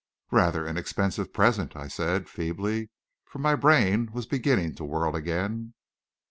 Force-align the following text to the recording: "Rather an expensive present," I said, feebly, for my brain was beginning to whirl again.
"Rather 0.31 0.65
an 0.65 0.77
expensive 0.77 1.31
present," 1.31 1.75
I 1.75 1.87
said, 1.87 2.27
feebly, 2.27 2.89
for 3.27 3.37
my 3.37 3.53
brain 3.53 4.09
was 4.11 4.25
beginning 4.25 4.73
to 4.77 4.83
whirl 4.83 5.15
again. 5.15 5.75